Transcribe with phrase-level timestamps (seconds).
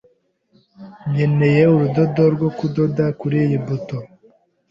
[1.11, 3.97] Nkeneye urudodo rwo kudoda kuriyi buto.